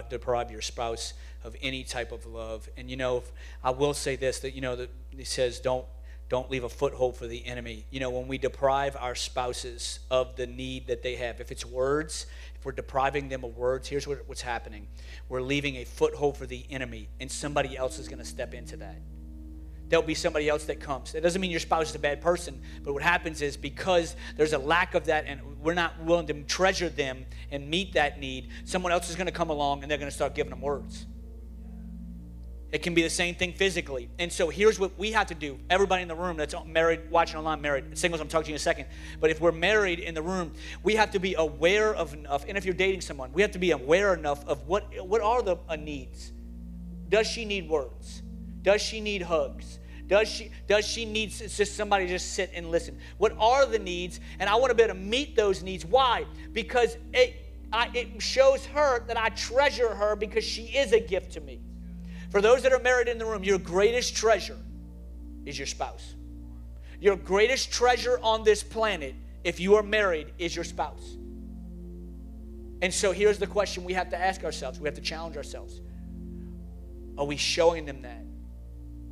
[0.09, 1.13] deprive your spouse
[1.43, 2.67] of any type of love.
[2.75, 3.23] And you know,
[3.63, 5.85] I will say this: that you know, that he says, don't
[6.27, 7.85] don't leave a foothold for the enemy.
[7.91, 11.65] You know, when we deprive our spouses of the need that they have, if it's
[11.65, 14.87] words, if we're depriving them of words, here's what, what's happening:
[15.29, 18.77] we're leaving a foothold for the enemy, and somebody else is going to step into
[18.77, 18.99] that
[19.89, 21.11] there'll be somebody else that comes.
[21.11, 24.53] That doesn't mean your spouse is a bad person, but what happens is because there's
[24.53, 28.49] a lack of that and we're not willing to treasure them and meet that need,
[28.63, 31.05] someone else is going to come along and they're going to start giving them words.
[32.75, 34.09] It can be the same thing physically.
[34.19, 35.57] And so here's what we have to do.
[35.69, 38.57] Everybody in the room that's married, watching online, married, singles, I'm talking to you in
[38.57, 38.87] a second.
[39.21, 40.51] But if we're married in the room,
[40.83, 42.43] we have to be aware of enough.
[42.45, 45.41] And if you're dating someone, we have to be aware enough of what, what are
[45.41, 46.33] the uh, needs.
[47.07, 48.23] Does she need words?
[48.61, 49.79] Does she need hugs?
[50.07, 52.99] Does she does she need just somebody just sit and listen?
[53.19, 54.19] What are the needs?
[54.37, 55.85] And I want to be able to meet those needs.
[55.85, 56.25] Why?
[56.51, 57.37] Because it
[57.71, 61.61] I, it shows her that I treasure her because she is a gift to me.
[62.35, 64.57] For those that are married in the room, your greatest treasure
[65.45, 66.15] is your spouse.
[66.99, 71.15] Your greatest treasure on this planet, if you are married, is your spouse.
[72.81, 74.81] And so here's the question we have to ask ourselves.
[74.81, 75.79] We have to challenge ourselves.
[77.17, 78.25] Are we showing them that?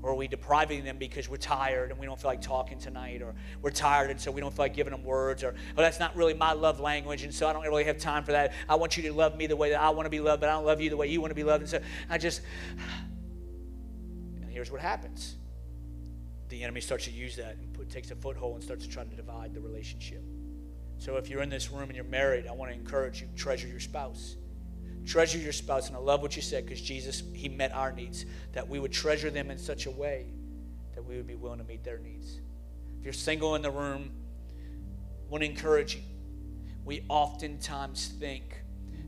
[0.01, 3.21] Or are we depriving them because we're tired and we don't feel like talking tonight?
[3.21, 5.45] Or we're tired and so we don't feel like giving them words?
[5.45, 8.25] Or, oh, that's not really my love language and so I don't really have time
[8.25, 8.51] for that.
[8.67, 10.49] I want you to love me the way that I want to be loved, but
[10.49, 11.61] I don't love you the way you want to be loved.
[11.61, 12.41] And so I just.
[14.53, 15.35] Here's what happens
[16.49, 19.03] the enemy starts to use that and put, takes a foothold and starts to try
[19.03, 20.23] to divide the relationship.
[20.99, 23.67] So if you're in this room and you're married, I want to encourage you treasure
[23.67, 24.35] your spouse.
[25.03, 25.87] Treasure your spouse.
[25.87, 28.91] And I love what you said because Jesus, He met our needs, that we would
[28.91, 30.27] treasure them in such a way
[30.93, 32.39] that we would be willing to meet their needs.
[32.99, 34.11] If you're single in the room,
[35.27, 36.03] I want to encourage you.
[36.85, 38.61] We oftentimes think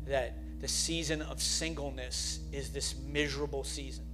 [0.08, 4.06] that the season of singleness is this miserable season.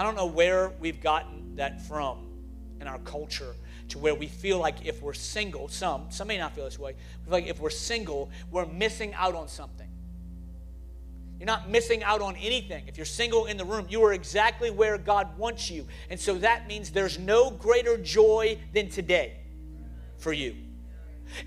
[0.00, 2.26] I don't know where we've gotten that from
[2.80, 3.54] in our culture
[3.90, 6.94] to where we feel like if we're single, some, some may not feel this way,
[7.26, 9.90] like if we're single, we're missing out on something.
[11.38, 12.84] You're not missing out on anything.
[12.88, 15.86] If you're single in the room, you are exactly where God wants you.
[16.08, 19.36] And so that means there's no greater joy than today
[20.16, 20.56] for you.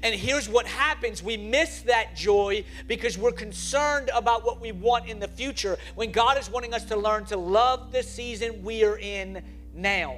[0.01, 5.07] And here's what happens we miss that joy because we're concerned about what we want
[5.07, 8.83] in the future when God is wanting us to learn to love the season we
[8.83, 9.43] are in
[9.73, 10.17] now.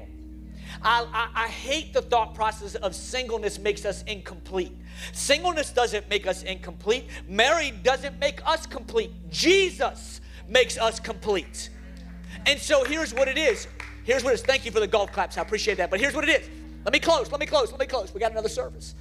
[0.81, 4.71] I, I, I hate the thought process of singleness makes us incomplete.
[5.13, 7.05] Singleness doesn't make us incomplete.
[7.27, 9.11] Married doesn't make us complete.
[9.29, 11.69] Jesus makes us complete.
[12.45, 13.67] And so here's what it is.
[14.03, 14.43] Here's what it is.
[14.43, 15.37] Thank you for the golf claps.
[15.37, 15.89] I appreciate that.
[15.89, 16.49] But here's what it is.
[16.83, 17.31] Let me close.
[17.31, 17.71] Let me close.
[17.71, 18.13] Let me close.
[18.13, 18.93] We got another service.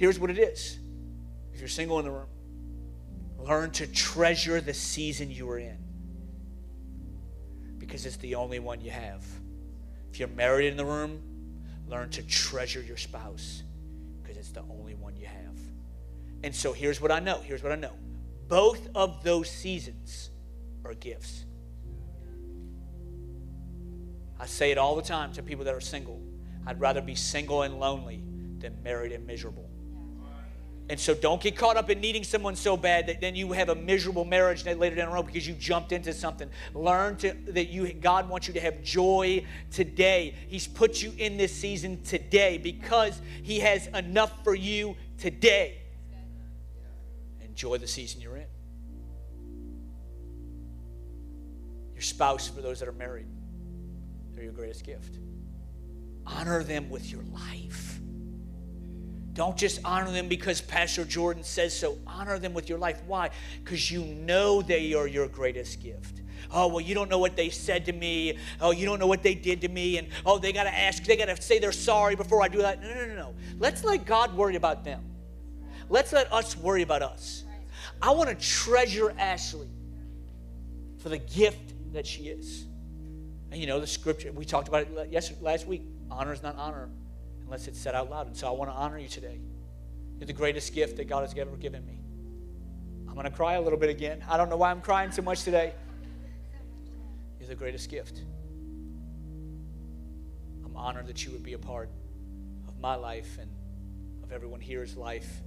[0.00, 0.78] Here's what it is.
[1.52, 2.30] If you're single in the room,
[3.38, 5.76] learn to treasure the season you are in
[7.76, 9.22] because it's the only one you have.
[10.10, 11.20] If you're married in the room,
[11.86, 13.62] learn to treasure your spouse
[14.22, 15.58] because it's the only one you have.
[16.44, 17.42] And so here's what I know.
[17.42, 17.92] Here's what I know.
[18.48, 20.30] Both of those seasons
[20.82, 21.44] are gifts.
[24.38, 26.22] I say it all the time to people that are single.
[26.66, 28.22] I'd rather be single and lonely
[28.60, 29.69] than married and miserable.
[30.90, 33.68] And so don't get caught up in needing someone so bad that then you have
[33.68, 36.50] a miserable marriage later down the road because you jumped into something.
[36.74, 40.34] Learn to, that you God wants you to have joy today.
[40.48, 45.78] He's put you in this season today because He has enough for you today.
[47.40, 48.46] Enjoy the season you're in.
[51.94, 53.26] Your spouse, for those that are married,
[54.32, 55.18] they're your greatest gift.
[56.26, 57.99] Honor them with your life.
[59.32, 61.98] Don't just honor them because Pastor Jordan says so.
[62.06, 63.00] Honor them with your life.
[63.06, 63.30] Why?
[63.62, 66.22] Because you know they are your greatest gift.
[66.52, 68.36] Oh, well, you don't know what they said to me.
[68.60, 69.98] Oh, you don't know what they did to me.
[69.98, 72.58] And oh, they got to ask, they got to say they're sorry before I do
[72.58, 72.82] that.
[72.82, 73.34] No, no, no, no.
[73.58, 75.04] Let's let God worry about them.
[75.88, 77.44] let's let us worry about us.
[78.02, 79.68] I want to treasure Ashley
[80.98, 82.66] for the gift that she is.
[83.52, 85.82] And you know, the scripture, we talked about it yesterday, last week.
[86.10, 86.88] Honor is not honor
[87.50, 88.28] unless it's said out loud.
[88.28, 89.40] And so I want to honor you today.
[90.16, 91.98] You're the greatest gift that God has ever given me.
[93.08, 94.24] I'm going to cry a little bit again.
[94.28, 95.74] I don't know why I'm crying so much today.
[97.40, 98.20] You're the greatest gift.
[100.64, 101.90] I'm honored that you would be a part
[102.68, 103.50] of my life and
[104.22, 105.40] of everyone here's life.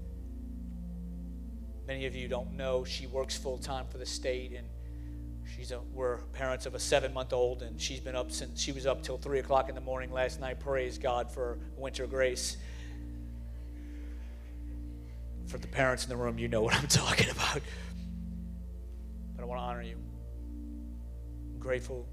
[1.88, 4.68] Many of you don't know she works full time for the state and
[5.56, 8.72] she's a, we're parents of a seven month old and she's been up since she
[8.72, 10.60] was up till three o'clock in the morning last night.
[10.60, 12.58] Praise god for winter grace.
[15.48, 17.60] For the parents in the room you know what i'm talking about.
[19.36, 19.98] But i want to honor you.
[21.54, 22.08] I'm grateful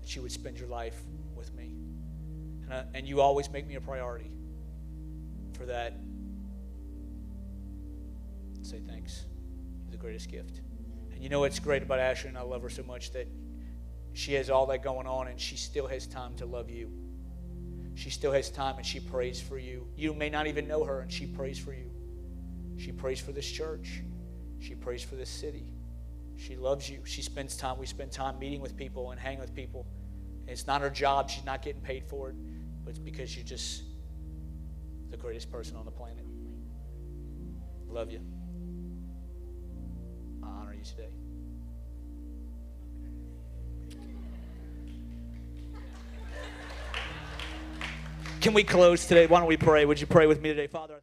[0.00, 1.00] that you would spend your life
[1.34, 1.74] with me.
[2.64, 4.30] And, I, and you always make me a priority
[5.56, 5.94] for that.
[8.62, 9.24] Say thanks
[9.84, 10.60] you're the greatest gift
[11.22, 13.28] you know what's great about Ashley, and I love her so much that
[14.12, 16.90] she has all that going on, and she still has time to love you.
[17.94, 19.86] She still has time, and she prays for you.
[19.94, 21.92] You may not even know her, and she prays for you.
[22.76, 24.02] She prays for this church.
[24.58, 25.68] She prays for this city.
[26.34, 27.04] She loves you.
[27.04, 27.78] She spends time.
[27.78, 29.86] We spend time meeting with people and hanging with people.
[30.40, 31.30] And it's not her job.
[31.30, 32.36] She's not getting paid for it,
[32.82, 33.84] but it's because you're just
[35.10, 36.24] the greatest person on the planet.
[37.86, 38.41] Love you
[40.82, 41.08] you today.
[48.40, 49.26] Can we close today?
[49.26, 49.84] Why don't we pray?
[49.84, 51.00] Would you pray with me today, Father?